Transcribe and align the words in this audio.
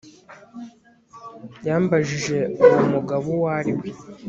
Yambajije 1.67 2.37
uwo 2.63 2.79
mugabo 2.93 3.25
uwo 3.35 3.47
ari 3.59 3.71
we 3.79 3.89